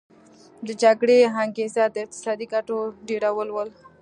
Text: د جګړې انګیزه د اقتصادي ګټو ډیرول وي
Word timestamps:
د 0.67 0.69
جګړې 0.83 1.17
انګیزه 1.43 1.83
د 1.89 1.95
اقتصادي 2.05 2.45
ګټو 2.53 2.77
ډیرول 3.07 3.47
وي 3.55 3.65